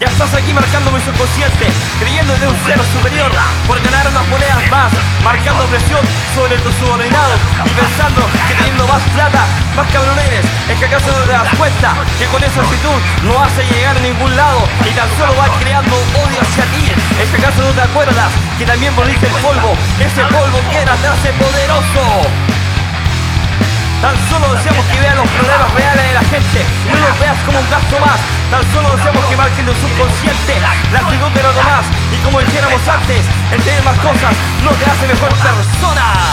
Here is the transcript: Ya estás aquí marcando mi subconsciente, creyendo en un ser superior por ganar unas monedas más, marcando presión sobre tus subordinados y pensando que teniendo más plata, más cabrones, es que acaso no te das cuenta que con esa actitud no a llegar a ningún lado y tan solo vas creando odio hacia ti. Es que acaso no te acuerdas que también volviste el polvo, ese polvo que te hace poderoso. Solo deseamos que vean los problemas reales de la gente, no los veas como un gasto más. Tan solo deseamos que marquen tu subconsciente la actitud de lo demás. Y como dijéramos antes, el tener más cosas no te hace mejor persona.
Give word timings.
Ya 0.00 0.06
estás 0.06 0.32
aquí 0.32 0.52
marcando 0.54 0.92
mi 0.92 1.00
subconsciente, 1.00 1.66
creyendo 1.98 2.32
en 2.36 2.46
un 2.46 2.56
ser 2.64 2.78
superior 2.94 3.32
por 3.66 3.82
ganar 3.82 4.06
unas 4.06 4.28
monedas 4.28 4.70
más, 4.70 4.92
marcando 5.24 5.66
presión 5.66 5.98
sobre 6.36 6.56
tus 6.58 6.72
subordinados 6.76 7.40
y 7.66 7.70
pensando 7.70 8.22
que 8.46 8.54
teniendo 8.54 8.86
más 8.86 9.02
plata, 9.10 9.42
más 9.74 9.90
cabrones, 9.90 10.46
es 10.70 10.78
que 10.78 10.86
acaso 10.86 11.10
no 11.10 11.24
te 11.26 11.32
das 11.32 11.50
cuenta 11.58 11.94
que 12.16 12.26
con 12.26 12.38
esa 12.44 12.60
actitud 12.62 12.98
no 13.26 13.42
a 13.42 13.48
llegar 13.74 13.96
a 13.96 14.00
ningún 14.00 14.36
lado 14.36 14.62
y 14.86 14.94
tan 14.94 15.10
solo 15.18 15.34
vas 15.34 15.50
creando 15.58 15.96
odio 15.96 16.40
hacia 16.46 16.62
ti. 16.70 16.94
Es 17.20 17.28
que 17.30 17.42
acaso 17.42 17.62
no 17.62 17.70
te 17.74 17.82
acuerdas 17.82 18.30
que 18.56 18.66
también 18.66 18.94
volviste 18.94 19.26
el 19.26 19.34
polvo, 19.42 19.74
ese 19.98 20.22
polvo 20.30 20.62
que 20.70 20.78
te 20.78 21.06
hace 21.10 21.32
poderoso. 21.42 22.47
Solo 24.38 24.54
deseamos 24.54 24.86
que 24.86 25.00
vean 25.00 25.16
los 25.16 25.28
problemas 25.30 25.74
reales 25.74 26.06
de 26.06 26.14
la 26.14 26.22
gente, 26.22 26.64
no 26.86 27.08
los 27.08 27.18
veas 27.18 27.42
como 27.44 27.58
un 27.58 27.70
gasto 27.70 27.98
más. 27.98 28.20
Tan 28.52 28.72
solo 28.72 28.94
deseamos 28.94 29.24
que 29.24 29.36
marquen 29.36 29.66
tu 29.66 29.74
subconsciente 29.74 30.60
la 30.92 31.00
actitud 31.00 31.30
de 31.34 31.42
lo 31.42 31.52
demás. 31.54 31.84
Y 32.12 32.16
como 32.22 32.38
dijéramos 32.38 32.86
antes, 32.86 33.26
el 33.50 33.60
tener 33.62 33.82
más 33.82 33.98
cosas 33.98 34.36
no 34.62 34.70
te 34.70 34.84
hace 34.86 35.08
mejor 35.08 35.30
persona. 35.30 36.27